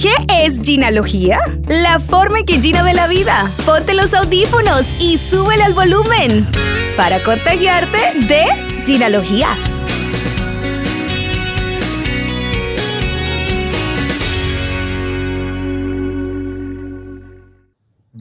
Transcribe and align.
¿Qué 0.00 0.14
es 0.28 0.60
ginalogía? 0.62 1.40
La 1.66 1.98
forma 1.98 2.38
en 2.38 2.46
que 2.46 2.60
Gina 2.60 2.84
ve 2.84 2.94
la 2.94 3.08
vida. 3.08 3.50
Ponte 3.66 3.94
los 3.94 4.14
audífonos 4.14 4.86
y 5.00 5.18
súbele 5.18 5.64
al 5.64 5.74
volumen 5.74 6.46
para 6.96 7.20
contagiarte 7.24 7.98
de 8.28 8.44
ginalogía. 8.86 9.48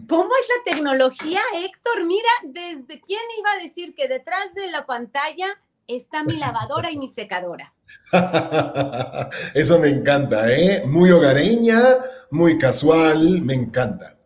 ¿Cómo 0.09 0.29
es 0.41 0.47
la 0.49 0.71
tecnología, 0.71 1.41
Héctor? 1.53 2.05
Mira, 2.07 2.29
desde 2.43 2.99
quién 3.01 3.21
iba 3.37 3.51
a 3.51 3.63
decir 3.63 3.93
que 3.93 4.07
detrás 4.07 4.55
de 4.55 4.71
la 4.71 4.87
pantalla 4.87 5.47
está 5.85 6.23
mi 6.23 6.37
lavadora 6.37 6.89
y 6.89 6.97
mi 6.97 7.07
secadora. 7.07 7.75
Eso 9.53 9.79
me 9.79 9.89
encanta, 9.89 10.51
¿eh? 10.51 10.83
Muy 10.85 11.11
hogareña, 11.11 11.97
muy 12.31 12.57
casual, 12.57 13.41
me 13.41 13.53
encanta. 13.53 14.17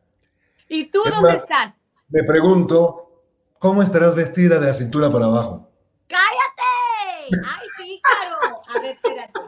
¿Y 0.69 0.85
tú 0.85 1.01
Es 1.05 1.11
dónde 1.11 1.33
más, 1.33 1.41
estás? 1.41 1.73
Me 2.09 2.23
pregunto, 2.23 3.23
¿cómo 3.59 3.81
estarás 3.83 4.15
vestida 4.15 4.59
de 4.59 4.67
la 4.67 4.73
cintura 4.73 5.09
para 5.11 5.25
abajo? 5.25 5.69
¡Cállate! 6.07 7.43
¡Ay, 7.47 7.67
pícaro! 7.77 8.61
A 8.67 8.81
ver, 8.81 8.91
espérate. 8.91 9.39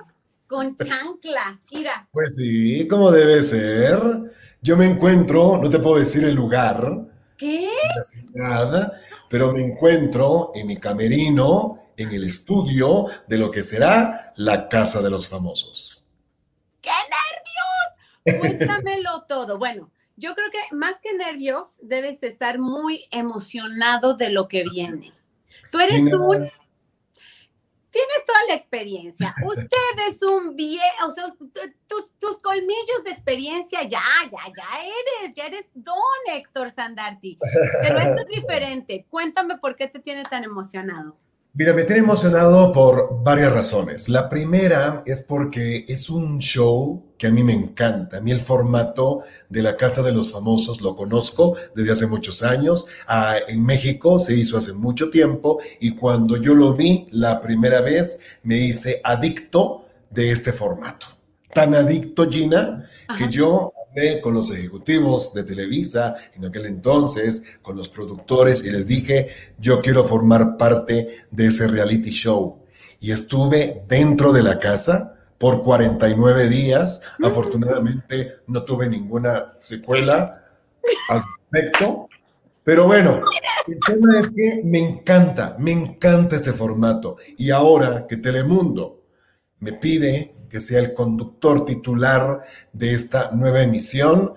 Con 0.48 0.76
chancla, 0.76 1.60
mira. 1.72 2.08
Pues 2.12 2.36
sí, 2.36 2.88
como 2.88 3.12
debe 3.12 3.42
ser. 3.44 4.00
Yo 4.62 4.78
me 4.78 4.86
encuentro, 4.86 5.58
no 5.62 5.70
te 5.70 5.80
puedo 5.80 5.98
decir 5.98 6.24
el 6.24 6.36
lugar, 6.36 7.06
¿Qué? 7.38 7.70
nada, 8.34 8.94
pero 9.30 9.52
me 9.52 9.62
encuentro 9.62 10.52
en 10.56 10.68
mi 10.68 10.78
camerino, 10.78 11.83
en 11.98 12.12
el 12.12 12.24
estudio 12.24 13.08
de 13.28 13.38
lo 13.38 13.52
que 13.52 13.64
será 13.64 14.34
la 14.36 14.70
Casa 14.70 15.02
de 15.02 15.10
los 15.10 15.28
Famosos. 15.28 16.12
¡Qué 16.82 16.92
nervios! 18.26 18.40
Cuéntamelo 18.40 19.24
todo. 19.28 19.58
Bueno, 19.58 19.92
yo 20.16 20.36
creo 20.36 20.50
que 20.52 20.76
más 20.76 20.96
que 21.02 21.14
nervios, 21.14 21.80
debes 21.82 22.22
estar 22.24 22.60
muy 22.60 23.06
emocionado 23.12 24.14
de 24.16 24.30
lo 24.30 24.48
que 24.48 24.64
viene. 24.64 25.12
Tú 25.72 25.80
eres 25.80 26.02
un... 26.02 26.52
Tienes 27.90 28.26
toda 28.26 28.40
la 28.48 28.56
experiencia. 28.56 29.36
Usted 29.46 30.08
es 30.10 30.24
un 30.24 30.56
viejo, 30.56 31.08
o 31.08 31.12
sea, 31.12 31.26
tus, 31.88 32.12
tus 32.18 32.40
colmillos 32.40 33.04
de 33.06 33.12
experiencia 33.12 33.84
ya, 33.84 34.02
ya, 34.32 34.52
ya 34.56 34.82
eres, 34.82 35.34
ya 35.36 35.46
eres 35.46 35.68
don 35.76 35.96
Héctor 36.32 36.72
Sandarti. 36.72 37.38
Pero 37.82 38.00
esto 38.00 38.18
es 38.18 38.26
diferente. 38.42 39.06
Cuéntame 39.10 39.58
por 39.60 39.76
qué 39.76 39.88
te 39.88 40.00
tiene 40.00 40.24
tan 40.24 40.44
emocionado. 40.44 41.18
Mira, 41.56 41.72
me 41.72 41.84
tiene 41.84 42.02
emocionado 42.02 42.74
por 42.74 43.22
varias 43.24 43.54
razones. 43.54 44.10
La 44.10 44.28
primera 44.28 45.04
es 45.06 45.22
porque 45.22 45.86
es 45.88 46.10
un 46.10 46.40
show 46.40 47.14
que 47.16 47.28
a 47.28 47.32
mí 47.32 47.44
me 47.44 47.54
encanta. 47.54 48.18
A 48.18 48.22
mí 48.22 48.32
el 48.32 48.40
formato 48.40 49.22
de 49.50 49.62
la 49.62 49.78
Casa 49.78 50.02
de 50.02 50.12
los 50.12 50.32
Famosos 50.32 50.82
lo 50.82 50.96
conozco 50.96 51.56
desde 51.76 51.92
hace 51.92 52.08
muchos 52.08 52.42
años. 52.42 52.88
Ah, 53.08 53.36
en 53.48 53.64
México 53.64 54.18
se 54.18 54.34
hizo 54.34 54.58
hace 54.58 54.74
mucho 54.74 55.12
tiempo 55.12 55.60
y 55.80 55.92
cuando 55.92 56.38
yo 56.38 56.56
lo 56.56 56.74
vi 56.74 57.06
la 57.12 57.40
primera 57.40 57.82
vez 57.82 58.20
me 58.42 58.58
hice 58.58 59.00
adicto 59.04 59.86
de 60.10 60.32
este 60.32 60.54
formato. 60.54 61.06
Tan 61.54 61.76
adicto, 61.76 62.28
Gina, 62.28 62.90
que 63.16 63.30
yo 63.30 63.74
con 64.22 64.34
los 64.34 64.52
ejecutivos 64.52 65.34
de 65.34 65.44
Televisa 65.44 66.16
en 66.36 66.46
aquel 66.46 66.66
entonces, 66.66 67.60
con 67.62 67.78
los 67.78 67.90
productores 67.90 68.64
y 68.66 68.72
les 68.72 68.88
dije, 68.88 69.28
yo 69.60 69.82
quiero 69.82 70.04
formar 70.04 70.58
parte 70.58 71.08
de 71.30 71.46
ese 71.46 71.68
reality 71.68 72.10
show. 72.10 72.60
Y 73.00 73.12
estuve 73.12 73.84
dentro 73.88 74.32
de 74.32 74.42
la 74.42 74.58
casa 74.60 75.14
por 75.38 75.62
49 75.62 76.48
días. 76.48 77.02
Afortunadamente 77.22 78.32
no 78.48 78.64
tuve 78.64 78.88
ninguna 78.88 79.54
secuela 79.60 80.32
al 81.10 81.22
respecto. 81.52 82.08
Pero 82.64 82.86
bueno, 82.86 83.22
el 83.68 83.78
tema 83.86 84.20
es 84.22 84.30
que 84.30 84.62
me 84.64 84.80
encanta, 84.80 85.56
me 85.60 85.72
encanta 85.72 86.38
este 86.38 86.54
formato. 86.54 87.18
Y 87.38 87.52
ahora 87.52 88.08
que 88.08 88.18
Telemundo 88.18 89.03
me 89.64 89.74
pide 89.74 90.36
que 90.50 90.60
sea 90.60 90.80
el 90.82 90.94
conductor 90.94 91.66
titular 91.66 92.42
de 92.74 92.94
esta 92.94 93.32
nueva 93.32 93.64
emisión, 93.64 94.36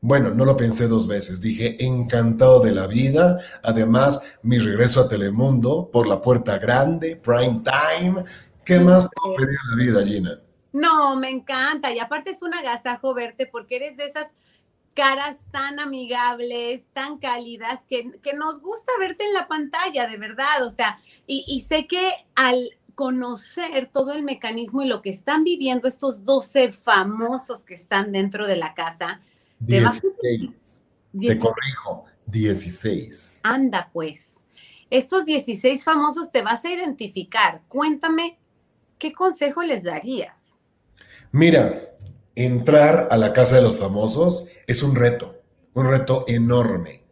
bueno, 0.00 0.30
no 0.30 0.44
lo 0.44 0.56
pensé 0.56 0.86
dos 0.86 1.08
veces. 1.08 1.40
Dije, 1.40 1.84
encantado 1.84 2.60
de 2.60 2.72
la 2.72 2.86
vida. 2.86 3.38
Además, 3.64 4.38
mi 4.42 4.58
regreso 4.58 5.00
a 5.00 5.08
Telemundo 5.08 5.90
por 5.92 6.06
la 6.06 6.22
puerta 6.22 6.56
grande, 6.58 7.16
prime 7.16 7.62
time. 7.64 8.24
¿Qué 8.64 8.78
más 8.78 9.08
puedo 9.14 9.34
pedir 9.36 9.58
a 9.58 9.76
la 9.76 9.84
vida, 9.84 10.06
Gina? 10.06 10.40
No, 10.72 11.16
me 11.16 11.30
encanta. 11.30 11.92
Y 11.92 11.98
aparte 11.98 12.30
es 12.30 12.42
un 12.42 12.54
agasajo 12.54 13.12
verte 13.12 13.46
porque 13.46 13.76
eres 13.76 13.96
de 13.96 14.06
esas 14.06 14.28
caras 14.94 15.36
tan 15.50 15.80
amigables, 15.80 16.86
tan 16.92 17.18
cálidas, 17.18 17.80
que, 17.88 18.12
que 18.22 18.34
nos 18.34 18.60
gusta 18.60 18.92
verte 19.00 19.24
en 19.24 19.34
la 19.34 19.48
pantalla, 19.48 20.06
de 20.06 20.16
verdad. 20.16 20.64
O 20.64 20.70
sea, 20.70 21.00
y, 21.26 21.44
y 21.48 21.60
sé 21.62 21.88
que 21.88 22.12
al 22.36 22.70
conocer 22.98 23.88
todo 23.92 24.12
el 24.12 24.24
mecanismo 24.24 24.82
y 24.82 24.88
lo 24.88 25.02
que 25.02 25.10
están 25.10 25.44
viviendo 25.44 25.86
estos 25.86 26.24
12 26.24 26.72
famosos 26.72 27.64
que 27.64 27.74
están 27.74 28.10
dentro 28.10 28.44
de 28.44 28.56
la 28.56 28.74
casa, 28.74 29.20
te 29.64 29.80
vas- 29.84 30.02
16. 30.02 30.84
Te 31.12 31.18
10 31.18 31.38
corrijo, 31.38 32.06
16. 32.26 33.42
anda 33.44 33.88
pues, 33.92 34.40
estos 34.90 35.24
16 35.24 35.84
famosos 35.84 36.32
te 36.32 36.42
vas 36.42 36.64
a 36.64 36.72
identificar. 36.72 37.62
Cuéntame, 37.68 38.36
¿qué 38.98 39.12
consejo 39.12 39.62
les 39.62 39.84
darías? 39.84 40.56
Mira, 41.30 41.80
entrar 42.34 43.06
a 43.12 43.16
la 43.16 43.32
casa 43.32 43.54
de 43.54 43.62
los 43.62 43.78
famosos 43.78 44.48
es 44.66 44.82
un 44.82 44.96
reto, 44.96 45.40
un 45.74 45.88
reto 45.88 46.24
enorme. 46.26 47.04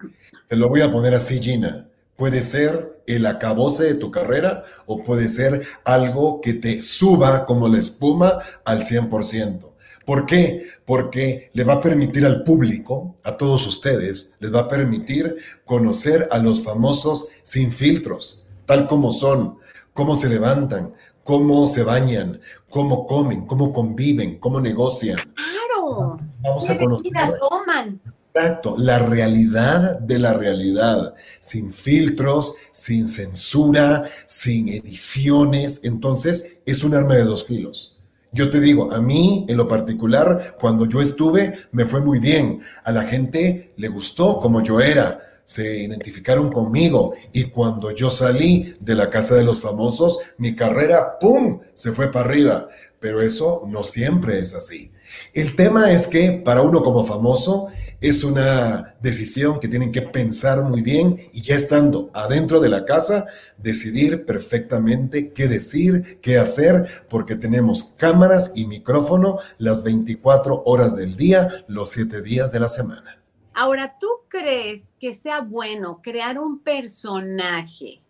Te 0.48 0.56
lo 0.56 0.68
voy 0.68 0.82
a 0.82 0.90
poner 0.90 1.14
así, 1.14 1.38
Gina. 1.38 1.88
Puede 2.16 2.42
ser 2.42 3.02
el 3.06 3.26
acabose 3.26 3.84
de 3.84 3.94
tu 3.94 4.10
carrera 4.10 4.64
o 4.86 5.02
puede 5.04 5.28
ser 5.28 5.66
algo 5.84 6.40
que 6.40 6.54
te 6.54 6.82
suba 6.82 7.44
como 7.44 7.68
la 7.68 7.78
espuma 7.78 8.38
al 8.64 8.82
100%. 8.82 9.72
¿Por 10.06 10.24
qué? 10.24 10.66
Porque 10.84 11.50
le 11.52 11.64
va 11.64 11.74
a 11.74 11.80
permitir 11.80 12.24
al 12.24 12.44
público, 12.44 13.16
a 13.24 13.36
todos 13.36 13.66
ustedes, 13.66 14.34
les 14.38 14.54
va 14.54 14.60
a 14.60 14.68
permitir 14.68 15.36
conocer 15.64 16.28
a 16.30 16.38
los 16.38 16.62
famosos 16.62 17.28
sin 17.42 17.72
filtros, 17.72 18.48
tal 18.66 18.86
como 18.86 19.10
son, 19.10 19.58
cómo 19.92 20.14
se 20.14 20.28
levantan, 20.28 20.94
cómo 21.24 21.66
se 21.66 21.82
bañan, 21.82 22.40
cómo 22.70 23.04
comen, 23.04 23.46
cómo 23.46 23.72
conviven, 23.72 24.38
cómo 24.38 24.60
negocian. 24.60 25.18
Claro, 25.34 26.18
Vamos 26.40 26.70
a 26.70 26.78
conocer 26.78 27.12
toman. 27.40 28.00
Exacto, 28.36 28.76
la 28.76 28.98
realidad 28.98 29.98
de 29.98 30.18
la 30.18 30.34
realidad, 30.34 31.14
sin 31.40 31.72
filtros, 31.72 32.54
sin 32.70 33.06
censura, 33.06 34.02
sin 34.26 34.68
ediciones. 34.68 35.80
Entonces, 35.84 36.58
es 36.66 36.84
un 36.84 36.94
arma 36.94 37.14
de 37.14 37.24
dos 37.24 37.46
filos. 37.46 37.98
Yo 38.32 38.50
te 38.50 38.60
digo, 38.60 38.92
a 38.92 39.00
mí 39.00 39.46
en 39.48 39.56
lo 39.56 39.66
particular, 39.66 40.54
cuando 40.60 40.84
yo 40.84 41.00
estuve, 41.00 41.54
me 41.72 41.86
fue 41.86 42.02
muy 42.02 42.18
bien. 42.18 42.60
A 42.84 42.92
la 42.92 43.04
gente 43.04 43.72
le 43.78 43.88
gustó 43.88 44.38
como 44.38 44.62
yo 44.62 44.80
era. 44.80 45.22
Se 45.44 45.78
identificaron 45.78 46.52
conmigo 46.52 47.14
y 47.32 47.44
cuando 47.44 47.90
yo 47.92 48.10
salí 48.10 48.74
de 48.80 48.94
la 48.96 49.08
casa 49.08 49.34
de 49.34 49.44
los 49.44 49.60
famosos, 49.60 50.18
mi 50.36 50.54
carrera, 50.54 51.18
¡pum!, 51.18 51.60
se 51.72 51.92
fue 51.92 52.12
para 52.12 52.28
arriba. 52.28 52.68
Pero 53.00 53.22
eso 53.22 53.62
no 53.66 53.82
siempre 53.82 54.40
es 54.40 54.54
así. 54.54 54.90
El 55.32 55.56
tema 55.56 55.92
es 55.92 56.06
que 56.06 56.32
para 56.32 56.62
uno 56.62 56.82
como 56.82 57.04
famoso 57.04 57.68
es 58.00 58.24
una 58.24 58.94
decisión 59.00 59.58
que 59.58 59.68
tienen 59.68 59.90
que 59.90 60.02
pensar 60.02 60.62
muy 60.62 60.82
bien 60.82 61.16
y 61.32 61.42
ya 61.42 61.54
estando 61.54 62.10
adentro 62.12 62.60
de 62.60 62.68
la 62.68 62.84
casa, 62.84 63.26
decidir 63.56 64.24
perfectamente 64.26 65.32
qué 65.32 65.48
decir, 65.48 66.20
qué 66.20 66.38
hacer, 66.38 66.86
porque 67.08 67.36
tenemos 67.36 67.84
cámaras 67.96 68.52
y 68.54 68.66
micrófono 68.66 69.38
las 69.58 69.82
24 69.82 70.62
horas 70.66 70.96
del 70.96 71.16
día, 71.16 71.48
los 71.68 71.90
7 71.90 72.22
días 72.22 72.52
de 72.52 72.60
la 72.60 72.68
semana. 72.68 73.22
Ahora, 73.54 73.96
¿tú 73.98 74.08
crees 74.28 74.92
que 75.00 75.14
sea 75.14 75.40
bueno 75.40 76.00
crear 76.02 76.38
un 76.38 76.60
personaje? 76.60 78.02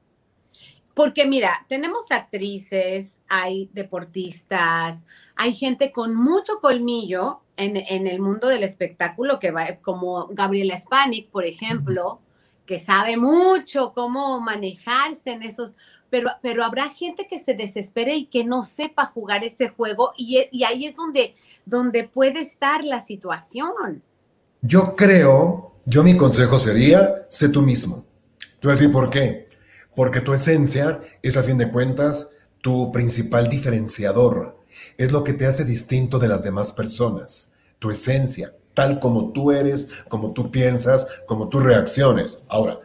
Porque 0.96 1.26
mira, 1.26 1.66
tenemos 1.68 2.10
actrices, 2.10 3.18
hay 3.28 3.68
deportistas, 3.74 5.04
hay 5.36 5.52
gente 5.52 5.92
con 5.92 6.14
mucho 6.14 6.58
colmillo 6.62 7.42
en, 7.58 8.06
el 8.06 8.18
mundo 8.18 8.48
del 8.48 8.62
espectáculo 8.62 9.38
que 9.38 9.50
va, 9.50 9.76
como 9.82 10.28
Gabriela 10.28 10.74
Spanik, 10.80 11.28
por 11.28 11.44
ejemplo, 11.44 12.20
que 12.64 12.80
sabe 12.80 13.18
mucho 13.18 13.92
cómo 13.92 14.40
manejarse 14.40 15.32
en 15.32 15.42
esos, 15.42 15.74
pero, 16.08 16.30
pero 16.40 16.64
habrá 16.64 16.88
gente 16.88 17.26
que 17.28 17.40
se 17.40 17.52
desespere 17.52 18.16
y 18.16 18.24
que 18.24 18.44
no 18.44 18.62
sepa 18.62 19.04
jugar 19.04 19.44
ese 19.44 19.68
juego 19.68 20.14
y, 20.16 20.46
y 20.50 20.64
ahí 20.64 20.86
es 20.86 20.96
donde, 20.96 21.34
donde 21.66 22.04
puede 22.04 22.40
estar 22.40 22.82
la 22.82 23.02
situación. 23.02 24.02
Yo 24.62 24.96
creo, 24.96 25.72
yo 25.84 26.02
mi 26.02 26.16
consejo 26.16 26.58
sería, 26.58 27.26
sé 27.28 27.50
tú 27.50 27.60
mismo. 27.60 28.06
Te 28.38 28.66
voy 28.66 28.70
a 28.70 28.76
decir 28.76 28.90
por 28.90 29.10
qué. 29.10 29.45
Porque 29.96 30.20
tu 30.20 30.34
esencia 30.34 31.00
es 31.22 31.36
a 31.36 31.42
fin 31.42 31.56
de 31.58 31.72
cuentas 31.72 32.30
tu 32.60 32.92
principal 32.92 33.48
diferenciador. 33.48 34.58
Es 34.98 35.10
lo 35.10 35.24
que 35.24 35.32
te 35.32 35.46
hace 35.46 35.64
distinto 35.64 36.18
de 36.18 36.28
las 36.28 36.42
demás 36.42 36.70
personas. 36.70 37.54
Tu 37.78 37.90
esencia, 37.90 38.54
tal 38.74 39.00
como 39.00 39.32
tú 39.32 39.50
eres, 39.50 39.88
como 40.08 40.32
tú 40.32 40.50
piensas, 40.50 41.22
como 41.26 41.48
tú 41.48 41.60
reacciones. 41.60 42.42
Ahora, 42.48 42.78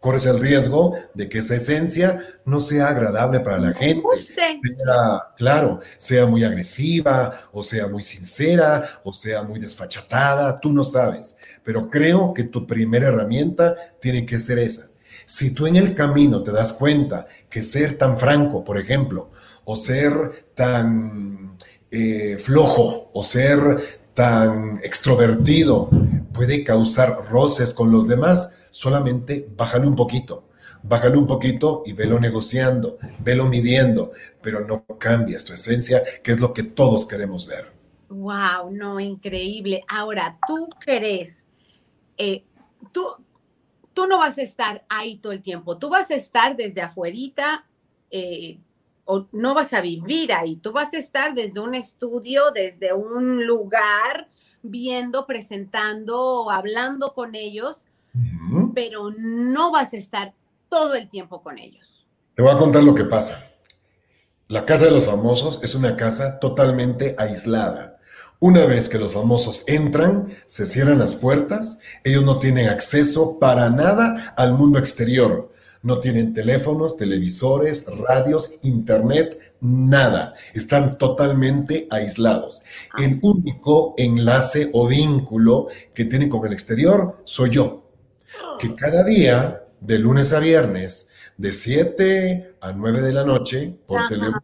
corres 0.00 0.24
el 0.24 0.40
riesgo 0.40 0.94
de 1.12 1.28
que 1.28 1.38
esa 1.38 1.54
esencia 1.54 2.18
no 2.46 2.60
sea 2.60 2.88
agradable 2.88 3.40
para 3.40 3.58
la 3.58 3.74
gente. 3.74 4.02
Sea, 4.26 5.22
claro, 5.36 5.80
sea 5.98 6.24
muy 6.24 6.44
agresiva, 6.44 7.40
o 7.52 7.62
sea 7.62 7.88
muy 7.88 8.02
sincera, 8.02 8.88
o 9.02 9.12
sea 9.12 9.42
muy 9.42 9.60
desfachatada, 9.60 10.58
tú 10.58 10.72
no 10.72 10.82
sabes. 10.82 11.36
Pero 11.62 11.90
creo 11.90 12.32
que 12.32 12.44
tu 12.44 12.66
primera 12.66 13.08
herramienta 13.08 13.74
tiene 14.00 14.24
que 14.24 14.38
ser 14.38 14.58
esa. 14.58 14.93
Si 15.24 15.54
tú 15.54 15.66
en 15.66 15.76
el 15.76 15.94
camino 15.94 16.42
te 16.42 16.52
das 16.52 16.72
cuenta 16.72 17.26
que 17.48 17.62
ser 17.62 17.98
tan 17.98 18.18
franco, 18.18 18.64
por 18.64 18.78
ejemplo, 18.78 19.30
o 19.64 19.76
ser 19.76 20.46
tan 20.54 21.56
eh, 21.90 22.38
flojo, 22.38 23.10
o 23.12 23.22
ser 23.22 23.60
tan 24.14 24.80
extrovertido, 24.82 25.90
puede 26.32 26.64
causar 26.64 27.24
roces 27.30 27.72
con 27.72 27.90
los 27.90 28.06
demás, 28.06 28.68
solamente 28.70 29.48
bájale 29.56 29.86
un 29.86 29.96
poquito. 29.96 30.48
Bájale 30.82 31.16
un 31.16 31.26
poquito 31.26 31.82
y 31.86 31.94
velo 31.94 32.20
negociando, 32.20 32.98
velo 33.20 33.46
midiendo, 33.46 34.12
pero 34.42 34.66
no 34.66 34.84
cambias 34.98 35.42
tu 35.44 35.54
esencia, 35.54 36.02
que 36.22 36.32
es 36.32 36.40
lo 36.40 36.52
que 36.52 36.62
todos 36.62 37.06
queremos 37.06 37.46
ver. 37.46 37.72
Wow, 38.10 38.70
no, 38.70 39.00
increíble. 39.00 39.82
Ahora, 39.88 40.38
¿tú 40.46 40.68
crees? 40.78 41.46
Eh, 42.18 42.44
tú, 42.92 43.06
tú 43.94 44.06
no 44.06 44.18
vas 44.18 44.38
a 44.38 44.42
estar 44.42 44.84
ahí 44.88 45.16
todo 45.16 45.32
el 45.32 45.42
tiempo, 45.42 45.78
tú 45.78 45.88
vas 45.88 46.10
a 46.10 46.14
estar 46.14 46.56
desde 46.56 46.82
afuerita, 46.82 47.64
eh, 48.10 48.58
o 49.06 49.26
no 49.32 49.54
vas 49.54 49.72
a 49.72 49.80
vivir 49.80 50.32
ahí, 50.32 50.56
tú 50.56 50.72
vas 50.72 50.92
a 50.94 50.98
estar 50.98 51.34
desde 51.34 51.60
un 51.60 51.74
estudio, 51.74 52.50
desde 52.52 52.92
un 52.92 53.46
lugar, 53.46 54.28
viendo, 54.62 55.26
presentando, 55.26 56.50
hablando 56.50 57.12
con 57.14 57.34
ellos, 57.34 57.86
pero 58.74 59.10
no 59.16 59.70
vas 59.70 59.92
a 59.92 59.96
estar 59.96 60.32
todo 60.68 60.94
el 60.94 61.08
tiempo 61.08 61.42
con 61.42 61.58
ellos. 61.58 62.06
Te 62.34 62.42
voy 62.42 62.52
a 62.52 62.58
contar 62.58 62.82
lo 62.82 62.94
que 62.94 63.04
pasa. 63.04 63.50
La 64.48 64.64
casa 64.64 64.86
de 64.86 64.90
los 64.90 65.04
famosos 65.04 65.60
es 65.62 65.74
una 65.74 65.96
casa 65.96 66.38
totalmente 66.40 67.14
aislada. 67.18 67.93
Una 68.40 68.66
vez 68.66 68.88
que 68.88 68.98
los 68.98 69.12
famosos 69.12 69.64
entran, 69.66 70.28
se 70.46 70.66
cierran 70.66 70.98
las 70.98 71.14
puertas, 71.14 71.78
ellos 72.02 72.24
no 72.24 72.38
tienen 72.38 72.68
acceso 72.68 73.38
para 73.38 73.70
nada 73.70 74.34
al 74.36 74.54
mundo 74.54 74.78
exterior. 74.78 75.52
No 75.82 76.00
tienen 76.00 76.32
teléfonos, 76.32 76.96
televisores, 76.96 77.86
radios, 77.86 78.58
internet, 78.62 79.38
nada. 79.60 80.34
Están 80.54 80.96
totalmente 80.96 81.86
aislados. 81.90 82.64
El 82.98 83.18
único 83.22 83.94
enlace 83.98 84.70
o 84.72 84.86
vínculo 84.88 85.68
que 85.92 86.06
tienen 86.06 86.30
con 86.30 86.46
el 86.46 86.54
exterior 86.54 87.20
soy 87.24 87.50
yo. 87.50 87.90
Que 88.58 88.74
cada 88.74 89.04
día, 89.04 89.64
de 89.80 89.98
lunes 89.98 90.32
a 90.32 90.40
viernes, 90.40 91.10
de 91.36 91.52
7 91.52 92.56
a 92.60 92.72
9 92.72 93.02
de 93.02 93.12
la 93.12 93.24
noche, 93.24 93.76
por 93.86 94.08
teléfono, 94.08 94.42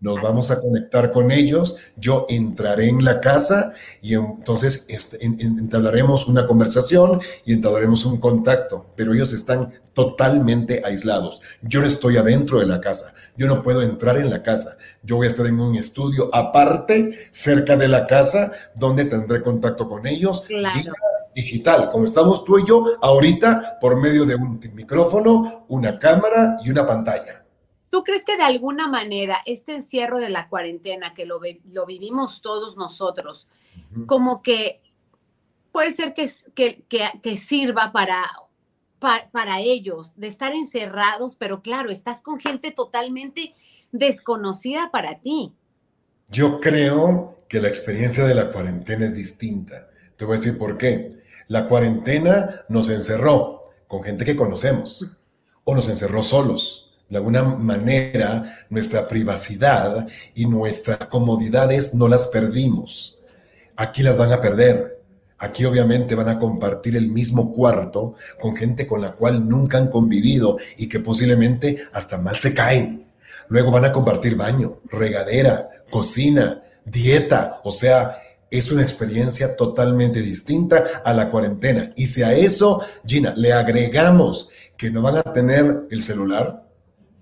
nos 0.00 0.20
vamos 0.22 0.50
a 0.50 0.60
conectar 0.60 1.12
con 1.12 1.30
ellos, 1.30 1.76
yo 1.96 2.26
entraré 2.28 2.88
en 2.88 3.04
la 3.04 3.20
casa 3.20 3.72
y 4.00 4.14
entonces 4.14 4.86
entablaremos 5.20 6.26
una 6.26 6.46
conversación 6.46 7.20
y 7.44 7.52
entablaremos 7.52 8.06
un 8.06 8.18
contacto, 8.18 8.86
pero 8.96 9.12
ellos 9.12 9.32
están 9.32 9.70
totalmente 9.92 10.80
aislados. 10.84 11.42
Yo 11.62 11.80
no 11.80 11.86
estoy 11.86 12.16
adentro 12.16 12.60
de 12.60 12.66
la 12.66 12.80
casa, 12.80 13.14
yo 13.36 13.46
no 13.46 13.62
puedo 13.62 13.82
entrar 13.82 14.16
en 14.16 14.30
la 14.30 14.42
casa, 14.42 14.78
yo 15.02 15.16
voy 15.16 15.26
a 15.26 15.30
estar 15.30 15.46
en 15.46 15.60
un 15.60 15.74
estudio 15.76 16.34
aparte, 16.34 17.10
cerca 17.30 17.76
de 17.76 17.88
la 17.88 18.06
casa, 18.06 18.52
donde 18.74 19.04
tendré 19.04 19.42
contacto 19.42 19.86
con 19.86 20.06
ellos. 20.06 20.44
digital, 21.34 21.90
como 21.90 22.06
estamos 22.06 22.44
tú 22.44 22.58
y 22.58 22.66
yo 22.66 22.84
ahorita, 23.00 23.78
por 23.80 23.96
medio 24.00 24.24
de 24.24 24.34
un 24.34 24.58
micrófono, 24.74 25.64
una 25.68 25.98
cámara 25.98 26.56
y 26.64 26.70
una 26.70 26.86
pantalla. 26.86 27.39
¿Tú 27.90 28.04
crees 28.04 28.24
que 28.24 28.36
de 28.36 28.44
alguna 28.44 28.86
manera 28.86 29.38
este 29.46 29.74
encierro 29.74 30.18
de 30.18 30.30
la 30.30 30.48
cuarentena, 30.48 31.12
que 31.12 31.26
lo, 31.26 31.40
lo 31.72 31.86
vivimos 31.86 32.40
todos 32.40 32.76
nosotros, 32.76 33.48
como 34.06 34.42
que 34.42 34.80
puede 35.72 35.92
ser 35.92 36.14
que, 36.14 36.30
que, 36.54 36.84
que, 37.20 37.36
sirva 37.36 37.90
para, 37.90 38.24
para, 39.00 39.28
para, 39.30 39.58
ellos, 39.58 40.16
de 40.16 40.28
estar 40.28 40.52
encerrados, 40.52 41.34
pero 41.34 41.62
claro, 41.62 41.90
estás 41.90 42.22
con 42.22 42.38
gente 42.38 42.70
totalmente 42.70 43.54
desconocida 43.90 44.90
para 44.92 45.18
ti? 45.20 45.52
Yo 46.28 46.60
creo 46.60 47.40
que 47.48 47.60
la 47.60 47.68
experiencia 47.68 48.24
de 48.24 48.36
la 48.36 48.52
cuarentena 48.52 49.06
es 49.06 49.14
distinta. 49.16 49.88
Te 50.16 50.24
voy 50.24 50.36
a 50.36 50.40
decir 50.40 50.56
por 50.56 50.78
qué. 50.78 51.20
La 51.48 51.68
cuarentena 51.68 52.62
nos 52.68 52.88
encerró 52.88 53.64
con 53.88 54.04
gente 54.04 54.24
que 54.24 54.36
conocemos 54.36 55.04
o 55.64 55.74
nos 55.74 55.88
encerró 55.88 56.22
solos 56.22 56.89
de 57.10 57.16
alguna 57.16 57.42
manera 57.42 58.44
nuestra 58.70 59.08
privacidad 59.08 60.06
y 60.34 60.46
nuestras 60.46 61.04
comodidades 61.06 61.92
no 61.92 62.08
las 62.08 62.28
perdimos. 62.28 63.20
Aquí 63.76 64.02
las 64.02 64.16
van 64.16 64.32
a 64.32 64.40
perder. 64.40 65.00
Aquí 65.38 65.64
obviamente 65.64 66.14
van 66.14 66.28
a 66.28 66.38
compartir 66.38 66.96
el 66.96 67.08
mismo 67.08 67.52
cuarto 67.52 68.14
con 68.40 68.54
gente 68.54 68.86
con 68.86 69.00
la 69.00 69.12
cual 69.12 69.48
nunca 69.48 69.78
han 69.78 69.88
convivido 69.88 70.58
y 70.76 70.88
que 70.88 71.00
posiblemente 71.00 71.78
hasta 71.92 72.18
mal 72.18 72.36
se 72.36 72.54
caen. 72.54 73.06
Luego 73.48 73.70
van 73.70 73.86
a 73.86 73.92
compartir 73.92 74.36
baño, 74.36 74.80
regadera, 74.84 75.68
cocina, 75.90 76.62
dieta. 76.84 77.60
O 77.64 77.72
sea, 77.72 78.18
es 78.50 78.70
una 78.70 78.82
experiencia 78.82 79.56
totalmente 79.56 80.20
distinta 80.20 80.84
a 81.04 81.14
la 81.14 81.30
cuarentena. 81.30 81.92
Y 81.96 82.06
si 82.06 82.22
a 82.22 82.34
eso, 82.34 82.82
Gina, 83.06 83.32
le 83.36 83.52
agregamos 83.52 84.50
que 84.76 84.90
no 84.90 85.02
van 85.02 85.16
a 85.16 85.22
tener 85.22 85.86
el 85.90 86.02
celular, 86.02 86.69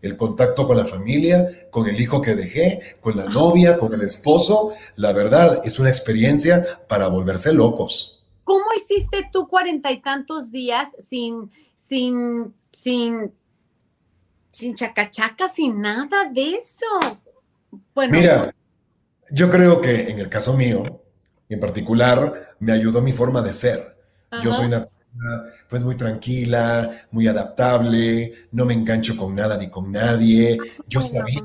el 0.02 0.16
contacto 0.16 0.66
con 0.66 0.76
la 0.76 0.84
familia, 0.84 1.48
con 1.70 1.88
el 1.88 2.00
hijo 2.00 2.20
que 2.20 2.34
dejé, 2.34 2.80
con 3.00 3.16
la 3.16 3.26
novia, 3.26 3.76
con 3.76 3.92
el 3.94 4.02
esposo. 4.02 4.72
La 4.96 5.12
verdad, 5.12 5.60
es 5.64 5.78
una 5.78 5.88
experiencia 5.88 6.64
para 6.88 7.08
volverse 7.08 7.52
locos. 7.52 8.24
¿Cómo 8.44 8.64
hiciste 8.76 9.28
tú 9.32 9.48
cuarenta 9.48 9.90
y 9.92 10.00
tantos 10.00 10.50
días 10.50 10.88
sin, 11.08 11.50
sin, 11.74 12.54
sin, 12.72 13.32
sin 14.50 14.74
chacachaca, 14.74 15.48
sin 15.48 15.80
nada 15.80 16.24
de 16.32 16.54
eso? 16.54 16.86
Bueno. 17.94 18.12
Mira, 18.12 18.54
yo 19.30 19.50
creo 19.50 19.80
que 19.80 20.10
en 20.10 20.18
el 20.18 20.28
caso 20.28 20.56
mío, 20.56 21.02
en 21.48 21.60
particular, 21.60 22.54
me 22.58 22.72
ayudó 22.72 23.02
mi 23.02 23.12
forma 23.12 23.42
de 23.42 23.52
ser. 23.52 23.96
Yo 24.42 24.52
soy 24.52 24.66
una 24.66 24.88
pues 25.68 25.82
muy 25.82 25.96
tranquila, 25.96 27.06
muy 27.10 27.26
adaptable, 27.26 28.48
no 28.52 28.64
me 28.64 28.74
engancho 28.74 29.16
con 29.16 29.34
nada 29.34 29.56
ni 29.56 29.70
con 29.70 29.90
nadie. 29.90 30.58
Yo 30.86 31.02
sabía, 31.02 31.42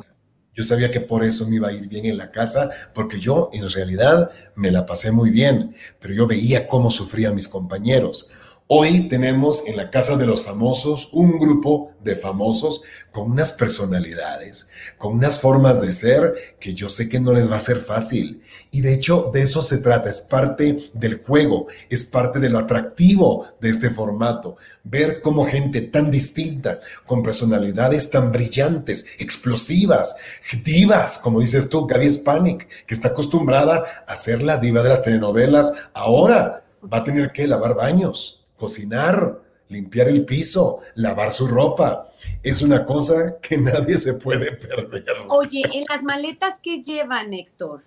yo 0.54 0.64
sabía 0.64 0.92
que 0.92 1.02
por 1.02 1.24
eso 1.24 1.48
me 1.48 1.56
iba 1.56 1.70
a 1.70 1.74
ir 1.74 1.88
bien 1.88 2.06
en 2.06 2.18
la 2.18 2.32
casa, 2.32 2.70
porque 2.94 3.20
yo 3.20 3.50
en 3.54 3.70
realidad 3.70 4.30
me 4.56 4.72
la 4.72 4.86
pasé 4.86 5.12
muy 5.12 5.32
bien, 5.32 5.76
pero 6.00 6.14
yo 6.14 6.28
veía 6.28 6.68
cómo 6.68 6.90
sufrían 6.90 7.36
mis 7.36 7.48
compañeros. 7.48 8.30
Hoy 8.68 9.10
tenemos 9.10 9.68
en 9.68 9.76
la 9.76 9.92
Casa 9.92 10.16
de 10.16 10.26
los 10.26 10.44
Famosos 10.44 11.10
un 11.12 11.38
grupo 11.38 11.92
de 12.02 12.16
famosos 12.16 12.82
con 13.12 13.30
unas 13.30 13.52
personalidades, 13.52 14.70
con 14.98 15.16
unas 15.16 15.42
formas 15.42 15.82
de 15.82 15.92
ser 15.92 16.56
que 16.62 16.74
yo 16.74 16.88
sé 16.88 17.10
que 17.10 17.20
no 17.20 17.34
les 17.34 17.52
va 17.52 17.58
a 17.58 17.60
ser 17.60 17.76
fácil. 17.76 18.42
Y 18.72 18.80
de 18.80 18.94
hecho 18.94 19.32
de 19.34 19.42
eso 19.42 19.62
se 19.64 19.80
trata, 19.80 20.10
es 20.10 20.22
parte 20.22 20.78
del 20.94 21.22
juego, 21.22 21.68
es 21.90 22.06
parte 22.06 22.40
de 22.40 22.48
lo 22.48 22.58
atractivo 22.58 23.48
de 23.60 23.70
este 23.70 23.90
formato. 23.90 24.56
Ver 24.86 25.20
cómo 25.20 25.46
gente 25.46 25.82
tan 25.82 26.10
distinta, 26.10 26.80
con 27.06 27.22
personalidades 27.22 28.12
tan 28.12 28.32
brillantes, 28.32 29.08
explosivas, 29.20 30.16
divas, 30.64 31.20
como 31.20 31.42
dices 31.42 31.68
tú, 31.68 31.86
Gaby 31.86 32.10
Spanik, 32.10 32.86
que 32.86 32.94
está 32.94 33.10
acostumbrada 33.10 33.84
a 34.08 34.16
ser 34.16 34.42
la 34.42 34.56
diva 34.56 34.82
de 34.82 34.90
las 34.90 35.02
telenovelas, 35.02 35.74
ahora 35.94 36.64
va 36.82 37.00
a 37.00 37.04
tener 37.04 37.34
que 37.34 37.46
lavar 37.46 37.76
baños 37.76 38.40
cocinar, 38.64 39.42
limpiar 39.68 40.08
el 40.08 40.24
piso, 40.24 40.80
lavar 40.96 41.34
su 41.34 41.48
ropa. 41.48 42.08
Es 42.42 42.62
una 42.62 42.86
cosa 42.86 43.38
que 43.42 43.58
nadie 43.58 43.98
se 43.98 44.14
puede 44.14 44.54
perder. 44.54 45.04
Oye, 45.28 45.64
en 45.74 45.84
las 45.90 46.02
maletas 46.02 46.62
que 46.64 46.82
llevan, 46.82 47.34
Héctor. 47.34 47.84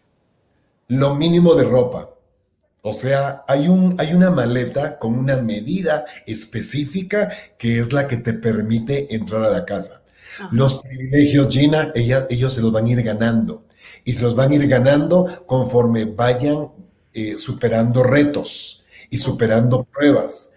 Lo 0.88 1.14
mínimo 1.14 1.54
de 1.54 1.64
ropa. 1.64 2.10
O 2.82 2.92
sea, 2.92 3.42
hay, 3.48 3.68
un, 3.68 3.96
hay 3.98 4.12
una 4.12 4.30
maleta 4.30 4.98
con 4.98 5.18
una 5.18 5.38
medida 5.38 6.04
específica 6.26 7.32
que 7.56 7.78
es 7.78 7.94
la 7.94 8.06
que 8.06 8.18
te 8.18 8.34
permite 8.34 9.14
entrar 9.14 9.44
a 9.44 9.50
la 9.50 9.64
casa. 9.64 10.02
Los 10.50 10.82
privilegios, 10.82 11.48
Gina, 11.48 11.90
ellos 11.94 12.52
se 12.52 12.60
los 12.60 12.70
van 12.70 12.84
a 12.84 12.90
ir 12.90 13.02
ganando. 13.02 13.64
Y 14.04 14.12
se 14.12 14.22
los 14.22 14.36
van 14.36 14.50
a 14.50 14.54
ir 14.56 14.68
ganando 14.68 15.46
conforme 15.46 16.04
vayan 16.04 16.68
eh, 17.14 17.38
superando 17.38 18.02
retos 18.02 18.84
y 19.08 19.16
superando 19.16 19.84
pruebas. 19.84 20.55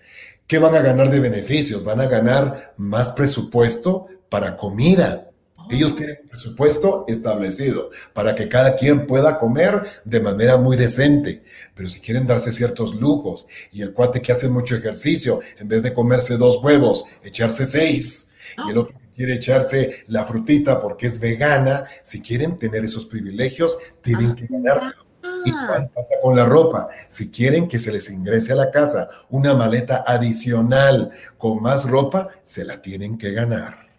¿Qué 0.49 0.57
van 0.57 0.75
a 0.75 0.81
ganar 0.81 1.11
de 1.11 1.19
beneficios? 1.19 1.83
Van 1.83 2.01
a 2.01 2.07
ganar 2.07 2.73
más 2.75 3.11
presupuesto 3.11 4.07
para 4.29 4.57
comida, 4.57 5.29
ellos 5.69 5.93
tienen 5.93 6.17
un 6.23 6.29
presupuesto 6.29 7.05
establecido 7.07 7.91
para 8.13 8.33
que 8.33 8.49
cada 8.49 8.75
quien 8.75 9.05
pueda 9.05 9.37
comer 9.37 9.83
de 10.03 10.19
manera 10.19 10.57
muy 10.57 10.75
decente. 10.75 11.43
Pero 11.75 11.87
si 11.87 12.01
quieren 12.01 12.25
darse 12.25 12.51
ciertos 12.51 12.95
lujos 12.95 13.47
y 13.71 13.83
el 13.83 13.93
cuate 13.93 14.21
que 14.21 14.31
hace 14.31 14.49
mucho 14.49 14.75
ejercicio, 14.75 15.41
en 15.59 15.67
vez 15.67 15.83
de 15.83 15.93
comerse 15.93 16.37
dos 16.37 16.63
huevos, 16.63 17.05
echarse 17.23 17.67
seis, 17.67 18.31
y 18.67 18.71
el 18.71 18.79
otro 18.79 18.99
quiere 19.15 19.35
echarse 19.35 20.05
la 20.07 20.25
frutita 20.25 20.81
porque 20.81 21.05
es 21.05 21.19
vegana, 21.19 21.85
si 22.01 22.21
quieren 22.21 22.57
tener 22.57 22.83
esos 22.83 23.05
privilegios, 23.05 23.77
tienen 24.01 24.33
que 24.33 24.47
ganárselo. 24.49 25.08
¿Y 25.45 25.51
qué 25.51 25.89
pasa 25.93 26.15
con 26.21 26.35
la 26.35 26.45
ropa? 26.45 26.89
Si 27.07 27.31
quieren 27.31 27.67
que 27.67 27.79
se 27.79 27.91
les 27.91 28.09
ingrese 28.09 28.53
a 28.53 28.55
la 28.55 28.71
casa 28.71 29.09
una 29.29 29.53
maleta 29.53 30.03
adicional 30.05 31.11
con 31.37 31.61
más 31.61 31.89
ropa, 31.89 32.29
se 32.43 32.65
la 32.65 32.81
tienen 32.81 33.17
que 33.17 33.31
ganar. 33.31 33.89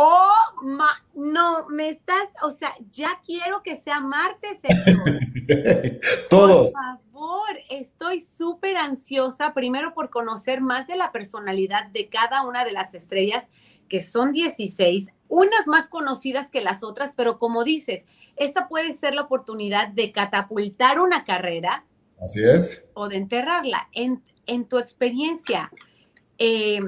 Oh, 0.00 0.32
no, 1.14 1.68
me 1.68 1.88
estás, 1.88 2.28
o 2.44 2.52
sea, 2.52 2.72
ya 2.92 3.20
quiero 3.26 3.64
que 3.64 3.74
sea 3.74 4.00
martes. 4.00 4.58
Todos. 6.30 6.70
Por 6.70 6.82
favor, 6.82 7.48
estoy 7.68 8.20
súper 8.20 8.76
ansiosa, 8.76 9.52
primero 9.54 9.94
por 9.94 10.08
conocer 10.08 10.60
más 10.60 10.86
de 10.86 10.94
la 10.94 11.10
personalidad 11.10 11.86
de 11.88 12.08
cada 12.08 12.42
una 12.42 12.64
de 12.64 12.70
las 12.70 12.94
estrellas, 12.94 13.48
que 13.88 14.02
son 14.02 14.32
16, 14.32 15.08
unas 15.28 15.66
más 15.66 15.88
conocidas 15.88 16.50
que 16.50 16.60
las 16.60 16.82
otras, 16.82 17.12
pero 17.16 17.38
como 17.38 17.64
dices, 17.64 18.06
esta 18.36 18.68
puede 18.68 18.92
ser 18.92 19.14
la 19.14 19.22
oportunidad 19.22 19.88
de 19.88 20.12
catapultar 20.12 21.00
una 21.00 21.24
carrera. 21.24 21.84
Así 22.20 22.42
es. 22.42 22.90
O 22.94 23.08
de 23.08 23.16
enterrarla. 23.16 23.88
En, 23.92 24.22
en 24.46 24.64
tu 24.66 24.78
experiencia, 24.78 25.70
eh, 26.38 26.80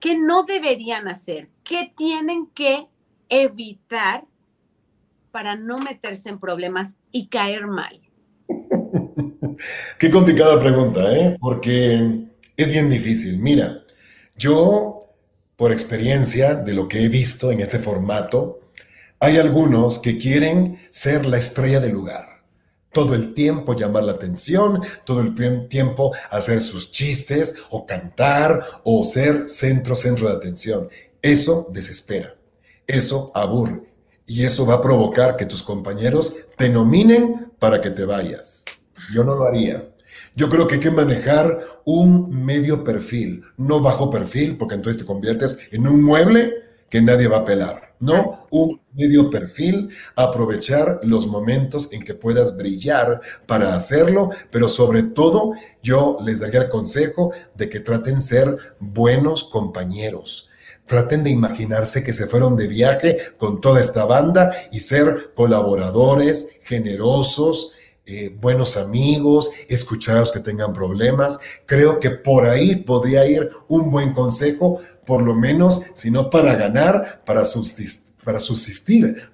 ¿qué 0.00 0.16
no 0.16 0.44
deberían 0.44 1.08
hacer? 1.08 1.48
¿Qué 1.64 1.92
tienen 1.96 2.46
que 2.48 2.86
evitar 3.28 4.24
para 5.30 5.56
no 5.56 5.78
meterse 5.78 6.28
en 6.28 6.38
problemas 6.38 6.94
y 7.12 7.28
caer 7.28 7.66
mal? 7.66 8.00
Qué 9.98 10.10
complicada 10.10 10.60
pregunta, 10.60 11.16
¿eh? 11.16 11.36
Porque 11.40 12.28
es 12.56 12.68
bien 12.68 12.88
difícil. 12.90 13.38
Mira, 13.38 13.82
yo, 14.36 14.97
por 15.58 15.72
experiencia 15.72 16.54
de 16.54 16.72
lo 16.72 16.86
que 16.86 17.02
he 17.02 17.08
visto 17.08 17.50
en 17.50 17.58
este 17.58 17.80
formato, 17.80 18.60
hay 19.18 19.38
algunos 19.38 19.98
que 19.98 20.16
quieren 20.16 20.78
ser 20.88 21.26
la 21.26 21.36
estrella 21.36 21.80
del 21.80 21.94
lugar. 21.94 22.44
Todo 22.92 23.16
el 23.16 23.34
tiempo 23.34 23.74
llamar 23.74 24.04
la 24.04 24.12
atención, 24.12 24.80
todo 25.02 25.20
el 25.20 25.66
tiempo 25.66 26.14
hacer 26.30 26.60
sus 26.60 26.92
chistes 26.92 27.56
o 27.70 27.84
cantar 27.86 28.64
o 28.84 29.04
ser 29.04 29.48
centro, 29.48 29.96
centro 29.96 30.28
de 30.28 30.36
atención. 30.36 30.88
Eso 31.20 31.66
desespera, 31.72 32.36
eso 32.86 33.32
aburre 33.34 33.82
y 34.26 34.44
eso 34.44 34.64
va 34.64 34.74
a 34.74 34.80
provocar 34.80 35.36
que 35.36 35.44
tus 35.44 35.64
compañeros 35.64 36.36
te 36.56 36.68
nominen 36.68 37.50
para 37.58 37.80
que 37.80 37.90
te 37.90 38.04
vayas. 38.04 38.64
Yo 39.12 39.24
no 39.24 39.34
lo 39.34 39.48
haría. 39.48 39.88
Yo 40.38 40.48
creo 40.48 40.68
que 40.68 40.76
hay 40.76 40.80
que 40.80 40.92
manejar 40.92 41.58
un 41.84 42.30
medio 42.30 42.84
perfil, 42.84 43.42
no 43.56 43.80
bajo 43.80 44.08
perfil, 44.08 44.56
porque 44.56 44.76
entonces 44.76 45.02
te 45.02 45.04
conviertes 45.04 45.58
en 45.72 45.88
un 45.88 46.00
mueble 46.00 46.54
que 46.88 47.02
nadie 47.02 47.26
va 47.26 47.38
a 47.38 47.44
pelar. 47.44 47.96
No, 47.98 48.46
un 48.50 48.80
medio 48.94 49.30
perfil, 49.30 49.90
aprovechar 50.14 51.00
los 51.02 51.26
momentos 51.26 51.92
en 51.92 52.04
que 52.04 52.14
puedas 52.14 52.56
brillar 52.56 53.20
para 53.46 53.74
hacerlo, 53.74 54.30
pero 54.52 54.68
sobre 54.68 55.02
todo 55.02 55.54
yo 55.82 56.18
les 56.24 56.38
daría 56.38 56.60
el 56.60 56.68
consejo 56.68 57.32
de 57.56 57.68
que 57.68 57.80
traten 57.80 58.20
ser 58.20 58.76
buenos 58.78 59.42
compañeros 59.42 60.48
Traten 60.88 61.22
de 61.22 61.28
imaginarse 61.28 62.02
que 62.02 62.14
se 62.14 62.26
fueron 62.26 62.56
de 62.56 62.66
viaje 62.66 63.18
con 63.36 63.60
toda 63.60 63.78
esta 63.78 64.06
banda 64.06 64.50
y 64.72 64.80
ser 64.80 65.32
colaboradores, 65.34 66.48
generosos, 66.62 67.74
eh, 68.10 68.34
buenos 68.34 68.78
amigos, 68.78 69.52
escuchar 69.68 70.16
a 70.16 70.20
los 70.20 70.32
que 70.32 70.40
tengan 70.40 70.72
problemas. 70.72 71.38
Creo 71.66 72.00
que 72.00 72.08
por 72.08 72.46
ahí 72.46 72.76
podría 72.76 73.28
ir 73.28 73.50
un 73.68 73.90
buen 73.90 74.14
consejo, 74.14 74.80
por 75.04 75.20
lo 75.20 75.34
menos, 75.34 75.82
si 75.92 76.10
no 76.10 76.30
para 76.30 76.54
ganar, 76.54 77.22
para 77.26 77.44
subsistir, 77.44 78.14
para 78.24 78.38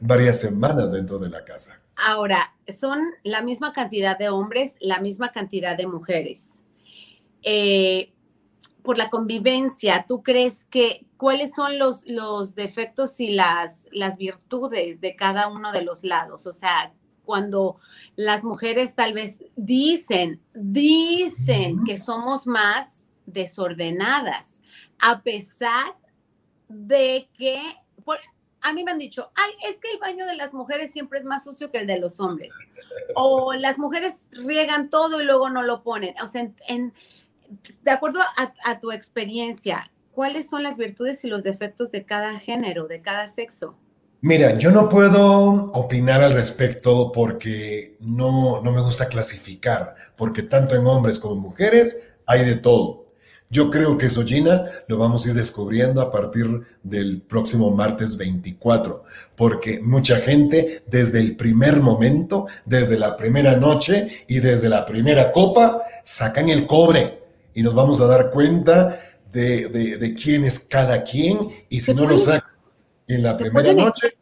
varias 0.01 0.41
semanas 0.41 0.91
dentro 0.91 1.21
de 1.21 1.31
la 1.31 1.45
casa. 1.45 1.81
Ahora, 1.95 2.53
son 2.77 2.99
la 3.23 3.43
misma 3.43 3.73
cantidad 3.73 4.19
de 4.19 4.29
hombres, 4.29 4.75
la 4.81 4.99
misma 4.99 5.31
cantidad 5.31 5.77
de 5.77 5.87
mujeres. 5.87 6.51
Eh, 7.45 8.13
por 8.83 8.99
la 8.99 9.09
convivencia, 9.09 10.05
¿tú 10.09 10.25
crees 10.25 10.65
que 10.65 11.07
cuáles 11.17 11.53
son 11.55 11.79
los, 11.79 12.05
los 12.09 12.57
defectos 12.57 13.21
y 13.21 13.29
las, 13.29 13.89
las 13.93 14.17
virtudes 14.17 15.01
de 15.01 15.15
cada 15.15 15.47
uno 15.47 15.71
de 15.71 15.83
los 15.83 16.03
lados? 16.03 16.49
O 16.49 16.53
sea, 16.53 16.93
cuando 17.25 17.79
las 18.17 18.45
mujeres 18.45 18.95
tal 18.95 19.13
vez 19.13 19.39
dicen, 19.57 20.41
dicen 20.55 21.85
que 21.85 21.99
somos 21.99 22.47
más 22.47 23.07
desordenadas, 23.27 24.61
a 25.01 25.23
pesar 25.23 25.97
de 26.69 27.29
que, 27.37 27.61
a 28.61 28.73
mí 28.73 28.85
me 28.85 28.93
han 28.93 28.99
dicho, 28.99 29.31
ay, 29.35 29.53
es 29.69 29.81
que 29.81 29.91
el 29.93 29.99
baño 29.99 30.27
de 30.27 30.37
las 30.37 30.55
mujeres 30.55 30.93
siempre 30.93 31.19
es 31.19 31.25
más 31.25 31.45
sucio 31.45 31.71
que 31.71 31.79
el 31.79 31.87
de 31.87 31.99
los 31.99 32.19
hombres. 32.21 32.55
O 33.15 33.53
las 33.53 33.79
mujeres 33.79 34.29
riegan 34.33 34.89
todo 34.89 35.21
y 35.21 35.25
luego 35.25 35.51
no 35.51 35.63
lo 35.63 35.83
ponen. 35.83 36.15
O 36.23 36.27
sea, 36.27 36.51
en 36.69 36.93
de 37.83 37.91
acuerdo 37.91 38.21
a, 38.65 38.81
tu 38.81 38.93
experiencia, 38.93 39.91
¿cuáles 40.13 40.49
son 40.49 40.63
las 40.63 40.77
virtudes 40.77 41.25
y 41.25 41.29
los 41.29 41.43
defectos 41.43 41.91
de 41.91 42.05
cada 42.05 42.39
género, 42.39 42.87
de 42.87 43.01
cada 43.03 43.29
sexo? 43.29 43.77
Mira, 44.27 44.57
yo 44.57 44.71
no 44.71 44.89
puedo 44.89 45.71
opinar 45.75 46.23
al 46.23 46.33
respecto 46.33 47.13
porque 47.13 47.99
no, 48.01 48.63
no 48.63 48.73
me 48.73 48.81
gusta 48.81 49.07
clasificar, 49.07 49.97
porque 50.17 50.43
tanto 50.43 50.75
en 50.75 50.87
hombres 50.87 51.19
como 51.19 51.35
en 51.35 51.41
mujeres 51.41 52.15
hay 52.25 52.43
de 52.47 52.55
todo. 52.55 53.05
Yo 53.51 53.71
creo 53.71 53.99
que 53.99 54.07
eso, 54.07 54.25
Gina, 54.25 54.65
lo 54.89 54.97
vamos 54.97 55.27
a 55.27 55.29
ir 55.29 55.35
descubriendo 55.35 56.01
a 56.01 56.11
partir 56.11 56.47
del 56.83 57.21
próximo 57.21 57.71
martes 57.71 58.17
24, 58.17 59.05
porque 59.37 59.81
mucha 59.81 60.17
gente 60.17 60.83
desde 60.87 61.21
el 61.21 61.37
primer 61.37 61.83
momento, 61.83 62.47
desde 62.65 62.99
la 62.99 63.19
primera 63.19 63.57
noche 63.57 64.09
y 64.27 64.39
desde 64.39 64.71
la 64.71 64.87
primera 64.87 65.33
copa, 65.33 65.83
sacan 66.03 66.49
el 66.49 66.65
cobre 66.65 67.21
y 67.53 67.63
nos 67.63 67.75
vamos 67.75 68.01
a 68.01 68.07
dar 68.07 68.31
cuenta 68.31 68.99
de, 69.35 70.15
quién 70.21 70.45
es 70.45 70.61
cada 70.61 71.03
quien 71.03 71.51
y 71.69 71.81
si 71.81 71.93
no 71.93 72.07
lo 72.07 72.17
sacan 72.17 72.44
en 73.07 73.23
la 73.23 73.37
primera 73.37 73.73
noche. 73.73 74.17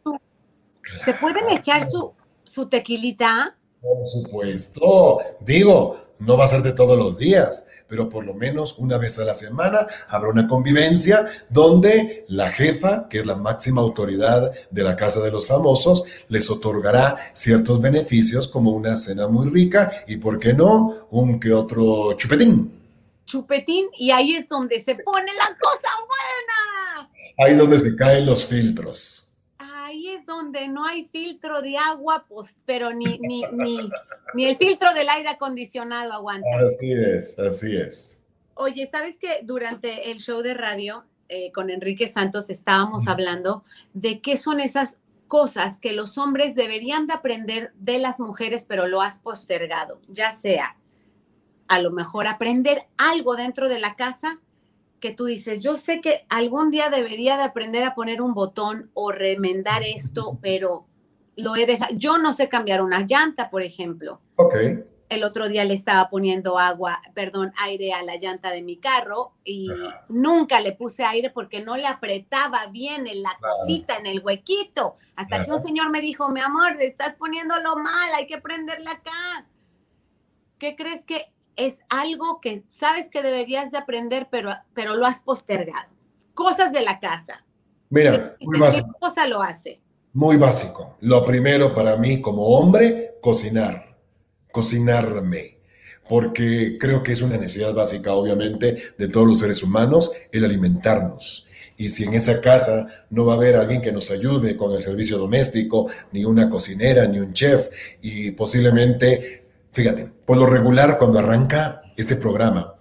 ¿Se 1.05 1.13
pueden 1.13 1.49
echar 1.49 1.89
su, 1.89 2.13
su 2.43 2.67
tequilita? 2.67 3.55
Por 3.81 4.05
supuesto. 4.05 5.19
Digo, 5.39 5.97
no 6.19 6.37
va 6.37 6.45
a 6.45 6.47
ser 6.47 6.61
de 6.61 6.73
todos 6.73 6.97
los 6.97 7.17
días, 7.17 7.67
pero 7.87 8.07
por 8.07 8.25
lo 8.25 8.33
menos 8.33 8.77
una 8.77 8.97
vez 8.97 9.19
a 9.19 9.25
la 9.25 9.33
semana 9.33 9.87
habrá 10.07 10.29
una 10.29 10.47
convivencia 10.47 11.25
donde 11.49 12.25
la 12.29 12.49
jefa, 12.51 13.07
que 13.09 13.19
es 13.19 13.25
la 13.25 13.35
máxima 13.35 13.81
autoridad 13.81 14.51
de 14.69 14.83
la 14.83 14.95
Casa 14.95 15.21
de 15.21 15.31
los 15.31 15.47
Famosos, 15.47 16.05
les 16.29 16.49
otorgará 16.49 17.17
ciertos 17.33 17.81
beneficios 17.81 18.47
como 18.47 18.71
una 18.71 18.95
cena 18.95 19.27
muy 19.27 19.49
rica 19.49 19.91
y, 20.07 20.17
¿por 20.17 20.39
qué 20.39 20.53
no?, 20.53 21.07
un 21.11 21.39
que 21.39 21.51
otro 21.51 22.13
chupetín 22.13 22.83
chupetín 23.25 23.87
y 23.97 24.11
ahí 24.11 24.35
es 24.35 24.47
donde 24.47 24.83
se 24.83 24.95
pone 24.95 25.31
la 25.33 25.57
cosa 25.57 25.89
buena. 26.07 26.72
Ahí 27.37 27.53
es 27.53 27.57
donde 27.57 27.79
se 27.79 27.95
caen 27.95 28.25
los 28.25 28.45
filtros. 28.45 29.37
Ahí 29.57 30.09
es 30.09 30.25
donde 30.25 30.67
no 30.67 30.85
hay 30.85 31.05
filtro 31.05 31.61
de 31.61 31.77
agua, 31.77 32.25
pues, 32.27 32.57
pero 32.65 32.93
ni, 32.93 33.19
ni, 33.19 33.43
ni, 33.51 33.89
ni 34.33 34.45
el 34.45 34.57
filtro 34.57 34.93
del 34.93 35.09
aire 35.09 35.29
acondicionado 35.29 36.13
aguanta. 36.13 36.47
Así 36.65 36.91
es, 36.91 37.37
así 37.39 37.75
es. 37.75 38.23
Oye, 38.55 38.87
¿sabes 38.91 39.17
que 39.17 39.39
durante 39.43 40.11
el 40.11 40.19
show 40.19 40.41
de 40.41 40.53
radio 40.53 41.05
eh, 41.29 41.51
con 41.51 41.69
Enrique 41.69 42.07
Santos 42.07 42.49
estábamos 42.49 43.07
hablando 43.07 43.63
de 43.93 44.21
qué 44.21 44.37
son 44.37 44.59
esas 44.59 44.97
cosas 45.27 45.79
que 45.79 45.93
los 45.93 46.17
hombres 46.17 46.53
deberían 46.53 47.07
de 47.07 47.13
aprender 47.13 47.71
de 47.79 47.97
las 47.97 48.19
mujeres, 48.19 48.65
pero 48.67 48.87
lo 48.87 49.01
has 49.01 49.19
postergado, 49.19 49.99
ya 50.07 50.31
sea 50.31 50.77
a 51.67 51.79
lo 51.79 51.91
mejor 51.91 52.27
aprender 52.27 52.85
algo 52.97 53.35
dentro 53.35 53.67
de 53.69 53.79
la 53.79 53.95
casa 53.95 54.39
que 55.03 55.11
tú 55.11 55.25
dices, 55.25 55.59
yo 55.59 55.75
sé 55.75 55.99
que 55.99 56.25
algún 56.29 56.71
día 56.71 56.87
debería 56.89 57.35
de 57.35 57.43
aprender 57.43 57.83
a 57.83 57.93
poner 57.93 58.21
un 58.21 58.33
botón 58.33 58.89
o 58.93 59.11
remendar 59.11 59.83
esto, 59.83 60.39
pero 60.41 60.85
lo 61.35 61.57
he 61.57 61.65
dejado. 61.65 61.93
Yo 61.97 62.17
no 62.19 62.31
sé 62.31 62.47
cambiar 62.47 62.81
una 62.81 63.01
llanta, 63.01 63.49
por 63.49 63.63
ejemplo. 63.63 64.21
Ok. 64.37 64.55
El 65.09 65.25
otro 65.25 65.49
día 65.49 65.65
le 65.65 65.73
estaba 65.73 66.09
poniendo 66.09 66.57
agua, 66.57 67.01
perdón, 67.13 67.51
aire 67.61 67.91
a 67.91 68.01
la 68.01 68.15
llanta 68.15 68.51
de 68.51 68.61
mi 68.61 68.77
carro 68.77 69.33
y 69.43 69.67
nunca 70.07 70.61
le 70.61 70.71
puse 70.71 71.03
aire 71.03 71.29
porque 71.29 71.61
no 71.61 71.75
le 71.75 71.85
apretaba 71.85 72.67
bien 72.67 73.05
en 73.05 73.23
la 73.23 73.37
cosita, 73.41 73.97
en 73.97 74.05
el 74.05 74.21
huequito. 74.21 74.95
Hasta 75.17 75.43
que 75.43 75.51
un 75.51 75.61
señor 75.61 75.89
me 75.89 75.99
dijo, 75.99 76.29
mi 76.29 76.39
amor, 76.39 76.81
estás 76.81 77.15
poniéndolo 77.15 77.75
mal, 77.75 78.09
hay 78.15 78.25
que 78.25 78.37
prenderla 78.37 78.91
acá. 78.91 79.49
¿Qué 80.59 80.77
crees 80.77 81.03
que 81.03 81.32
es 81.55 81.79
algo 81.89 82.39
que 82.41 82.63
sabes 82.69 83.09
que 83.09 83.21
deberías 83.21 83.71
de 83.71 83.77
aprender, 83.77 84.27
pero, 84.31 84.51
pero 84.73 84.95
lo 84.95 85.05
has 85.05 85.21
postergado? 85.21 85.89
Cosas 86.33 86.71
de 86.71 86.81
la 86.81 86.99
casa. 86.99 87.45
Mira, 87.89 88.35
muy 88.41 88.59
básico. 88.59 88.87
Mi 88.87 88.93
esposa 88.93 89.27
lo 89.27 89.41
hace. 89.41 89.79
Muy 90.13 90.37
básico. 90.37 90.97
Lo 91.01 91.25
primero 91.25 91.73
para 91.73 91.97
mí 91.97 92.21
como 92.21 92.47
hombre, 92.47 93.15
cocinar. 93.21 93.97
Cocinarme. 94.51 95.59
Porque 96.09 96.77
creo 96.79 97.01
que 97.01 97.13
es 97.13 97.21
una 97.21 97.37
necesidad 97.37 97.73
básica, 97.73 98.13
obviamente, 98.13 98.77
de 98.97 99.07
todos 99.07 99.27
los 99.27 99.39
seres 99.39 99.63
humanos, 99.63 100.11
el 100.31 100.43
alimentarnos. 100.43 101.47
Y 101.77 101.89
si 101.89 102.03
en 102.03 102.13
esa 102.13 102.41
casa 102.41 102.87
no 103.09 103.25
va 103.25 103.33
a 103.33 103.37
haber 103.37 103.55
alguien 103.55 103.81
que 103.81 103.91
nos 103.91 104.11
ayude 104.11 104.55
con 104.55 104.73
el 104.73 104.81
servicio 104.81 105.17
doméstico, 105.17 105.89
ni 106.11 106.25
una 106.25 106.49
cocinera, 106.49 107.07
ni 107.07 107.19
un 107.19 107.33
chef, 107.33 107.69
y 108.01 108.31
posiblemente, 108.31 109.42
fíjate, 109.73 110.09
por 110.25 110.37
lo 110.37 110.45
regular 110.45 110.97
cuando 110.97 111.19
arranca 111.19 111.81
este 111.97 112.15
programa, 112.15 112.75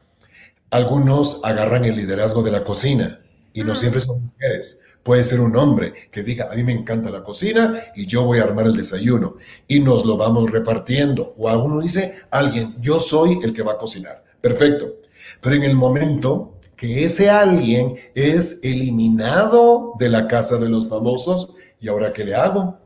algunos 0.71 1.41
agarran 1.43 1.85
el 1.85 1.97
liderazgo 1.97 2.43
de 2.43 2.51
la 2.51 2.65
cocina 2.65 3.21
y 3.53 3.65
no 3.65 3.75
siempre 3.75 4.01
son 4.01 4.25
mujeres. 4.25 4.81
Puede 5.03 5.25
ser 5.25 5.41
un 5.41 5.57
hombre 5.57 5.93
que 6.11 6.23
diga, 6.23 6.49
a 6.51 6.55
mí 6.55 6.63
me 6.63 6.73
encanta 6.73 7.11
la 7.11 7.25
cocina 7.25 7.75
y 7.97 8.07
yo 8.07 8.25
voy 8.25 8.39
a 8.39 8.45
armar 8.45 8.67
el 8.67 8.77
desayuno 8.77 9.37
y 9.67 9.81
nos 9.81 10.05
lo 10.05 10.17
vamos 10.17 10.51
repartiendo. 10.51 11.35
O 11.37 11.49
alguno 11.49 11.81
dice, 11.81 12.15
alguien, 12.31 12.77
yo 12.81 13.01
soy 13.01 13.39
el 13.43 13.53
que 13.53 13.63
va 13.63 13.73
a 13.73 13.79
cocinar. 13.79 14.23
Perfecto. 14.41 14.95
Pero 15.41 15.57
en 15.57 15.65
el 15.65 15.75
momento 15.75 16.55
que 16.77 17.05
ese 17.05 17.31
alguien 17.31 17.95
es 18.15 18.61
eliminado 18.63 19.95
de 19.99 20.09
la 20.09 20.29
casa 20.29 20.57
de 20.59 20.69
los 20.69 20.89
famosos, 20.89 21.53
¿y 21.81 21.89
ahora 21.89 22.13
qué 22.13 22.25
le 22.25 22.35
hago? 22.35 22.79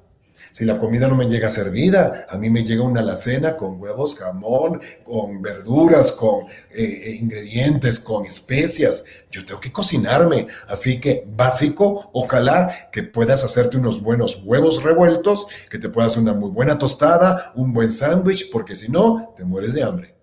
Si 0.56 0.64
la 0.64 0.78
comida 0.78 1.06
no 1.06 1.16
me 1.16 1.28
llega 1.28 1.50
servida, 1.50 2.26
a 2.30 2.38
mí 2.38 2.48
me 2.48 2.64
llega 2.64 2.82
una 2.82 3.00
alacena 3.00 3.58
con 3.58 3.78
huevos, 3.78 4.14
jamón, 4.14 4.80
con 5.04 5.42
verduras, 5.42 6.12
con 6.12 6.46
eh, 6.70 6.82
eh, 6.82 7.16
ingredientes, 7.20 8.00
con 8.00 8.24
especias. 8.24 9.04
Yo 9.30 9.44
tengo 9.44 9.60
que 9.60 9.70
cocinarme. 9.70 10.46
Así 10.66 10.98
que 10.98 11.26
básico, 11.26 12.08
ojalá 12.14 12.88
que 12.90 13.02
puedas 13.02 13.44
hacerte 13.44 13.76
unos 13.76 14.00
buenos 14.00 14.40
huevos 14.46 14.82
revueltos, 14.82 15.46
que 15.68 15.78
te 15.78 15.90
puedas 15.90 16.16
una 16.16 16.32
muy 16.32 16.48
buena 16.48 16.78
tostada, 16.78 17.52
un 17.54 17.74
buen 17.74 17.90
sándwich, 17.90 18.50
porque 18.50 18.74
si 18.74 18.88
no, 18.88 19.34
te 19.36 19.44
mueres 19.44 19.74
de 19.74 19.82
hambre. 19.82 20.15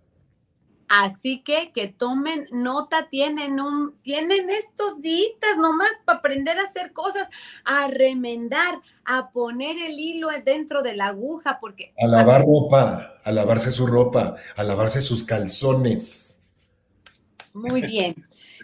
Así 0.95 1.41
que 1.41 1.71
que 1.71 1.87
tomen 1.87 2.47
nota, 2.51 3.09
tienen 3.09 3.59
un, 3.59 3.97
tienen 4.03 4.47
estos 4.51 5.01
días 5.01 5.57
nomás 5.57 5.89
para 6.05 6.19
aprender 6.19 6.59
a 6.59 6.65
hacer 6.65 6.93
cosas, 6.93 7.29
a 7.65 7.87
remendar, 7.87 8.79
a 9.03 9.31
poner 9.31 9.75
el 9.79 9.99
hilo 9.99 10.27
dentro 10.45 10.83
de 10.83 10.95
la 10.95 11.07
aguja, 11.07 11.57
porque... 11.59 11.95
A 11.99 12.05
lavar 12.05 12.45
ropa, 12.45 13.15
a 13.23 13.31
lavarse 13.31 13.71
su 13.71 13.87
ropa, 13.87 14.35
a 14.55 14.63
lavarse 14.63 15.01
sus 15.01 15.23
calzones. 15.23 16.43
Muy 17.55 17.81
bien. 17.81 18.13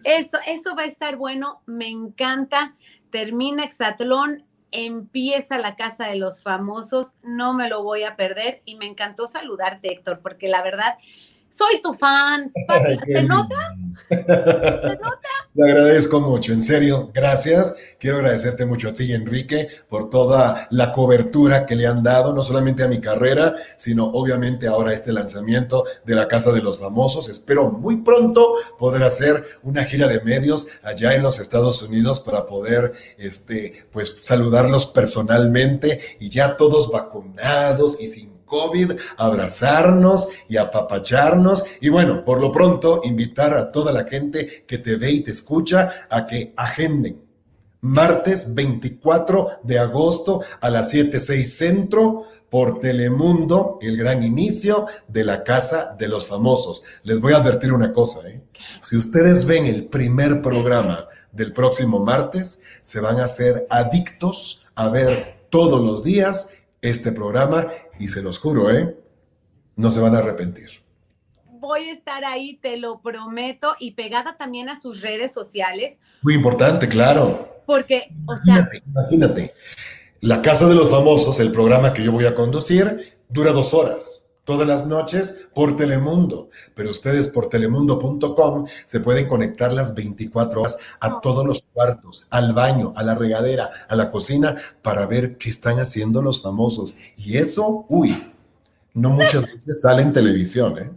Eso, 0.04 0.38
eso 0.46 0.76
va 0.76 0.84
a 0.84 0.86
estar 0.86 1.16
bueno, 1.16 1.64
me 1.66 1.88
encanta. 1.88 2.76
Termina 3.10 3.64
Exatlón, 3.64 4.46
empieza 4.70 5.58
la 5.58 5.76
casa 5.76 6.06
de 6.06 6.18
los 6.18 6.44
famosos, 6.44 7.14
no 7.24 7.56
me 7.56 7.70
lo 7.70 7.82
voy 7.82 8.04
a 8.04 8.16
perder 8.16 8.62
y 8.66 8.76
me 8.76 8.86
encantó 8.86 9.26
saludarte, 9.26 9.92
Héctor, 9.92 10.20
porque 10.22 10.48
la 10.48 10.62
verdad 10.62 11.00
soy 11.50 11.82
tu 11.82 11.94
fan. 11.94 12.52
¿Te 13.06 13.24
nota? 13.24 13.76
¿Te 14.08 14.16
nota? 14.18 15.30
Te 15.56 15.64
agradezco 15.64 16.22
mucho, 16.22 16.54
en 16.54 16.62
serio, 16.62 17.12
gracias. 17.14 17.76
Quiero 18.00 18.18
agradecerte 18.18 18.66
mucho 18.66 18.90
a 18.90 18.94
ti, 18.94 19.12
Enrique, 19.12 19.68
por 19.90 20.10
toda 20.10 20.68
la 20.72 20.94
cobertura 20.94 21.66
que 21.66 21.76
le 21.76 21.88
han 21.88 22.04
dado, 22.04 22.34
no 22.34 22.44
solamente 22.44 22.84
a 22.84 22.88
mi 22.88 23.02
carrera, 23.02 23.56
sino 23.76 24.06
obviamente 24.06 24.68
ahora 24.68 24.92
a 24.92 24.94
este 24.94 25.12
lanzamiento 25.12 25.84
de 26.06 26.16
la 26.16 26.28
Casa 26.28 26.52
de 26.52 26.62
los 26.62 26.80
Famosos. 26.80 27.30
Espero 27.30 27.72
muy 27.72 27.98
pronto 27.98 28.54
poder 28.78 29.04
hacer 29.04 29.44
una 29.64 29.84
gira 29.84 30.08
de 30.08 30.22
medios 30.22 30.68
allá 30.84 31.14
en 31.16 31.24
los 31.24 31.40
Estados 31.40 31.82
Unidos 31.82 32.22
para 32.22 32.46
poder, 32.46 32.94
este, 33.18 33.88
pues, 33.92 34.20
saludarlos 34.22 34.86
personalmente 34.86 36.00
y 36.20 36.30
ya 36.30 36.56
todos 36.56 36.92
vacunados 36.92 38.00
y 38.00 38.08
sin 38.08 38.39
COVID, 38.50 38.92
abrazarnos 39.18 40.28
y 40.50 40.58
apapacharnos. 40.58 41.64
Y 41.80 41.88
bueno, 41.88 42.26
por 42.26 42.42
lo 42.42 42.52
pronto, 42.52 43.00
invitar 43.06 43.54
a 43.54 43.72
toda 43.72 43.94
la 43.94 44.04
gente 44.04 44.66
que 44.68 44.78
te 44.78 44.98
ve 44.98 45.12
y 45.12 45.22
te 45.22 45.32
escucha 45.32 45.90
a 46.10 46.28
que 46.28 46.54
agenden. 46.58 47.30
Martes 47.82 48.54
24 48.54 49.62
de 49.64 49.80
agosto 49.80 50.42
a 50.60 50.70
las 50.70 50.94
7.6 50.94 51.44
Centro 51.46 52.26
por 52.50 52.80
Telemundo, 52.80 53.78
el 53.82 53.96
gran 53.96 54.22
inicio 54.22 54.86
de 55.08 55.24
la 55.24 55.46
Casa 55.46 55.96
de 55.98 56.10
los 56.10 56.26
Famosos. 56.26 56.84
Les 57.04 57.22
voy 57.22 57.32
a 57.32 57.38
advertir 57.38 57.72
una 57.72 57.94
cosa, 57.94 58.28
¿eh? 58.28 58.42
si 58.82 58.98
ustedes 58.98 59.46
ven 59.46 59.66
el 59.66 59.86
primer 59.86 60.42
programa 60.42 61.08
del 61.32 61.54
próximo 61.54 62.00
martes, 62.00 62.62
se 62.82 63.00
van 63.00 63.22
a 63.22 63.26
hacer 63.26 63.66
adictos 63.70 64.66
a 64.76 64.90
ver 64.90 65.46
todos 65.50 65.82
los 65.82 66.04
días 66.04 66.52
este 66.82 67.12
programa 67.12 67.68
y 68.00 68.08
se 68.08 68.22
los 68.22 68.40
juro, 68.40 68.72
¿eh? 68.72 68.98
No 69.76 69.92
se 69.92 70.00
van 70.00 70.16
a 70.16 70.20
arrepentir. 70.20 70.70
Voy 71.46 71.90
a 71.90 71.94
estar 71.94 72.24
ahí, 72.26 72.58
te 72.62 72.78
lo 72.78 73.02
prometo, 73.02 73.76
y 73.80 73.92
pegada 73.92 74.38
también 74.38 74.70
a 74.70 74.80
sus 74.80 75.02
redes 75.02 75.34
sociales. 75.34 76.00
Muy 76.22 76.36
importante, 76.36 76.88
claro. 76.88 77.64
Porque, 77.66 78.08
o 78.26 78.38
sea... 78.38 78.70
Imagínate, 78.88 79.54
La 80.22 80.42
Casa 80.42 80.68
de 80.68 80.76
los 80.76 80.90
Famosos, 80.90 81.40
el 81.40 81.52
programa 81.52 81.94
que 81.94 82.04
yo 82.04 82.12
voy 82.12 82.26
a 82.26 82.36
conducir, 82.36 83.18
dura 83.30 83.52
dos 83.52 83.74
horas 83.74 84.19
todas 84.50 84.68
las 84.68 84.88
noches 84.88 85.48
por 85.54 85.76
Telemundo, 85.76 86.50
pero 86.74 86.90
ustedes 86.90 87.28
por 87.28 87.50
telemundo.com 87.50 88.66
se 88.84 89.00
pueden 89.00 89.28
conectar 89.28 89.72
las 89.72 89.94
24 89.94 90.62
horas 90.62 90.80
a 91.00 91.22
todos 91.22 91.46
los 91.46 91.62
cuartos, 91.72 92.26
al 92.32 92.54
baño, 92.54 92.92
a 92.96 93.04
la 93.04 93.14
regadera, 93.14 93.70
a 93.88 93.96
la 93.96 94.10
cocina, 94.10 94.56
para 94.82 95.06
ver 95.06 95.38
qué 95.38 95.52
están 95.52 95.80
haciendo 95.80 96.24
los 96.24 96.42
famosos. 96.42 96.96
Y 97.16 97.38
eso, 97.38 97.86
uy, 97.90 98.18
no 98.96 99.12
muchas 99.12 99.46
veces 99.46 99.82
sale 99.82 100.02
en 100.02 100.14
televisión, 100.14 100.80
¿eh? 100.80 100.92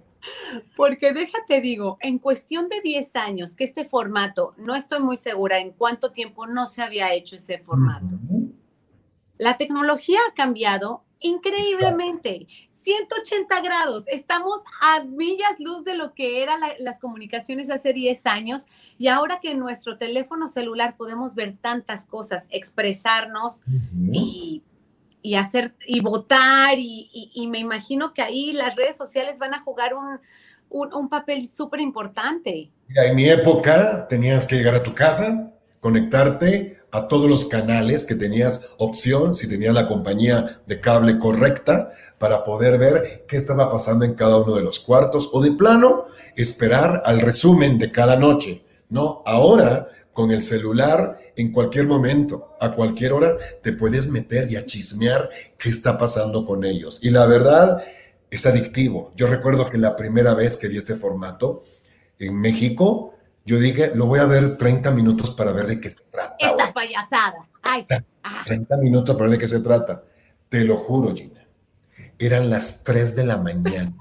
Porque 0.74 1.12
déjate 1.12 1.60
digo, 1.60 1.98
en 2.00 2.18
cuestión 2.18 2.70
de 2.70 2.80
10 2.80 3.16
años 3.16 3.54
que 3.54 3.64
este 3.64 3.84
formato, 3.84 4.54
no 4.56 4.74
estoy 4.74 5.00
muy 5.00 5.18
segura 5.18 5.58
en 5.58 5.72
cuánto 5.72 6.10
tiempo 6.10 6.46
no 6.46 6.66
se 6.66 6.80
había 6.80 7.12
hecho 7.12 7.36
ese 7.36 7.58
formato. 7.58 8.18
La 9.36 9.58
tecnología 9.58 10.20
ha 10.26 10.32
cambiado 10.32 11.04
increíblemente. 11.22 12.46
180 12.82 13.60
grados. 13.60 14.04
Estamos 14.08 14.60
a 14.80 15.04
millas 15.04 15.60
luz 15.60 15.84
de 15.84 15.94
lo 15.94 16.14
que 16.14 16.42
eran 16.42 16.60
las 16.80 16.98
comunicaciones 16.98 17.70
hace 17.70 17.92
10 17.92 18.26
años 18.26 18.62
y 18.98 19.06
ahora 19.06 19.38
que 19.40 19.52
en 19.52 19.60
nuestro 19.60 19.98
teléfono 19.98 20.48
celular 20.48 20.96
podemos 20.96 21.36
ver 21.36 21.56
tantas 21.60 22.04
cosas, 22.04 22.44
expresarnos 22.50 23.60
y, 24.12 24.62
hacer 25.36 25.74
y 25.86 26.00
votar 26.00 26.74
y, 26.78 27.48
me 27.48 27.60
imagino 27.60 28.12
que 28.12 28.22
ahí 28.22 28.52
las 28.52 28.74
redes 28.74 28.96
sociales 28.96 29.38
van 29.38 29.54
a 29.54 29.60
jugar 29.60 29.94
un, 29.94 30.18
un 30.70 31.08
papel 31.08 31.46
súper 31.46 31.80
importante. 31.80 32.72
En 32.88 33.14
mi 33.14 33.28
época 33.28 34.08
tenías 34.08 34.44
que 34.44 34.56
llegar 34.56 34.74
a 34.74 34.82
tu 34.82 34.92
casa, 34.92 35.52
conectarte, 35.78 36.81
a 36.92 37.08
todos 37.08 37.28
los 37.28 37.46
canales 37.46 38.04
que 38.04 38.14
tenías 38.14 38.68
opción, 38.78 39.34
si 39.34 39.48
tenías 39.48 39.74
la 39.74 39.88
compañía 39.88 40.60
de 40.66 40.80
cable 40.80 41.18
correcta, 41.18 41.90
para 42.18 42.44
poder 42.44 42.78
ver 42.78 43.24
qué 43.26 43.36
estaba 43.36 43.70
pasando 43.70 44.04
en 44.04 44.14
cada 44.14 44.36
uno 44.36 44.54
de 44.54 44.62
los 44.62 44.78
cuartos 44.78 45.30
o 45.32 45.42
de 45.42 45.52
plano 45.52 46.04
esperar 46.36 47.02
al 47.04 47.20
resumen 47.20 47.78
de 47.78 47.90
cada 47.90 48.16
noche. 48.16 48.62
No, 48.90 49.22
ahora 49.26 49.88
con 50.12 50.30
el 50.30 50.42
celular 50.42 51.18
en 51.34 51.50
cualquier 51.50 51.86
momento, 51.86 52.54
a 52.60 52.72
cualquier 52.72 53.14
hora, 53.14 53.36
te 53.62 53.72
puedes 53.72 54.06
meter 54.08 54.52
y 54.52 54.56
a 54.56 54.66
chismear 54.66 55.30
qué 55.58 55.70
está 55.70 55.96
pasando 55.96 56.44
con 56.44 56.64
ellos. 56.64 57.00
Y 57.02 57.08
la 57.08 57.26
verdad, 57.26 57.82
es 58.32 58.46
adictivo. 58.46 59.12
Yo 59.14 59.26
recuerdo 59.26 59.68
que 59.68 59.76
la 59.78 59.94
primera 59.94 60.34
vez 60.34 60.56
que 60.56 60.68
vi 60.68 60.78
este 60.78 60.96
formato 60.96 61.62
en 62.18 62.34
México, 62.34 63.11
yo 63.44 63.58
dije, 63.58 63.92
lo 63.94 64.06
voy 64.06 64.20
a 64.20 64.26
ver 64.26 64.56
30 64.56 64.90
minutos 64.92 65.30
para 65.30 65.52
ver 65.52 65.66
de 65.66 65.80
qué 65.80 65.90
se 65.90 66.02
trata. 66.10 66.36
Esta 66.38 66.72
payasada. 66.72 67.48
Ay. 67.62 67.84
30 68.44 68.76
minutos 68.76 69.16
para 69.16 69.30
ver 69.30 69.38
de 69.38 69.42
qué 69.42 69.48
se 69.48 69.60
trata. 69.60 70.04
Te 70.48 70.64
lo 70.64 70.76
juro, 70.76 71.14
Gina. 71.14 71.46
Eran 72.18 72.50
las 72.50 72.84
3 72.84 73.16
de 73.16 73.24
la 73.24 73.36
mañana. 73.36 73.92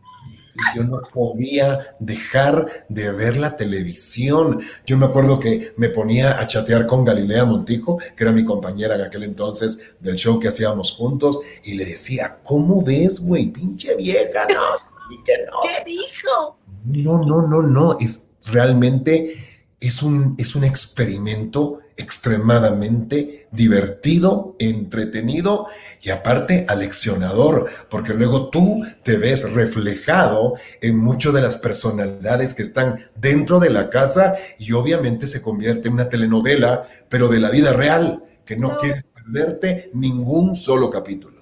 yo 0.76 0.84
no 0.84 1.02
podía 1.14 1.96
dejar 2.00 2.68
de 2.88 3.12
ver 3.12 3.38
la 3.38 3.56
televisión. 3.56 4.62
Yo 4.86 4.98
me 4.98 5.08
acuerdo 5.08 5.40
que 5.40 5.74
me 5.78 5.90
ponía 5.90 6.40
a 6.40 6.46
chatear 6.46 6.86
con 6.86 7.04
Galilea 7.04 7.46
Montijo, 7.46 7.98
que 7.98 8.24
era 8.24 8.32
mi 8.32 8.46
compañera 8.46 8.96
en 8.96 9.02
aquel 9.02 9.24
entonces 9.24 9.96
del 10.00 10.18
show 10.18 10.40
que 10.40 10.50
hacíamos 10.50 10.92
juntos, 10.92 11.40
y 11.64 11.74
le 11.74 11.86
decía, 11.86 12.38
¿cómo 12.44 12.84
ves, 12.84 13.20
güey? 13.20 13.48
Pinche 13.48 13.96
vieja, 13.96 14.46
no. 14.54 14.92
¿Qué 15.26 15.84
dijo? 15.86 16.58
No, 16.86 17.24
no, 17.26 17.48
no, 17.48 17.62
no. 17.62 17.98
Es 18.00 18.31
realmente 18.46 19.36
es 19.80 20.04
un, 20.04 20.36
es 20.38 20.56
un 20.56 20.64
experimento 20.64 21.80
extremadamente 21.98 23.48
divertido, 23.52 24.56
entretenido 24.60 25.68
y 26.02 26.10
aparte 26.10 26.66
aleccionador, 26.68 27.70
porque 27.90 28.14
luego 28.14 28.50
tú 28.50 28.84
te 29.04 29.18
ves 29.18 29.52
reflejado 29.52 30.56
en 30.82 30.98
muchas 30.98 31.34
de 31.34 31.42
las 31.42 31.58
personalidades 31.58 32.54
que 32.54 32.64
están 32.64 32.98
dentro 33.16 33.60
de 33.60 33.70
la 33.70 33.90
casa 33.90 34.36
y 34.58 34.72
obviamente 34.74 35.28
se 35.28 35.42
convierte 35.42 35.88
en 35.88 35.96
una 35.96 36.10
telenovela, 36.10 36.88
pero 37.10 37.28
de 37.28 37.40
la 37.40 37.50
vida 37.50 37.74
real, 37.74 38.24
que 38.46 38.58
no, 38.58 38.78
quieres 38.78 39.04
perderte 39.04 39.92
ningún 39.94 40.56
solo 40.56 40.90
capítulo. 40.90 41.42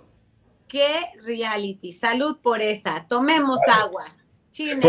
Qué 0.67 1.07
reality, 1.23 1.93
salud 1.93 2.37
por 2.41 2.61
esa, 2.61 3.05
tomemos 3.07 3.59
agua. 3.67 4.05
China, 4.51 4.79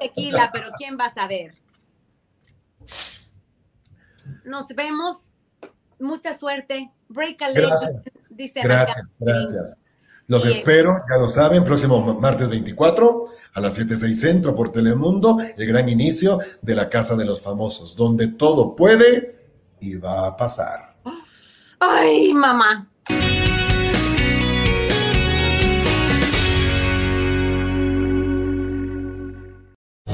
tequila, 0.00 0.50
pero 0.52 0.70
¿quién 0.76 0.96
va 0.98 1.06
a 1.06 1.14
saber? 1.14 1.54
Nos 4.44 4.68
vemos. 4.68 5.32
Mucha 5.98 6.36
suerte. 6.38 6.90
Break 7.08 7.42
a 7.42 7.52
Gracias. 7.52 8.10
gracias, 8.62 9.06
gracias. 9.18 9.78
Los 10.28 10.44
espero, 10.44 11.02
ya 11.08 11.18
lo 11.18 11.28
saben, 11.28 11.64
próximo 11.64 12.18
martes 12.20 12.50
24 12.50 13.26
a 13.54 13.60
las 13.60 13.78
7.06 13.78 14.14
Centro 14.14 14.56
por 14.56 14.72
Telemundo, 14.72 15.38
el 15.40 15.66
gran 15.66 15.88
inicio 15.88 16.40
de 16.60 16.74
la 16.74 16.90
Casa 16.90 17.14
de 17.14 17.24
los 17.24 17.40
Famosos, 17.40 17.94
donde 17.94 18.28
todo 18.28 18.74
puede 18.74 19.36
y 19.80 19.94
va 19.94 20.26
a 20.26 20.36
pasar. 20.36 20.96
Ay, 21.78 22.34
mamá. 22.34 22.90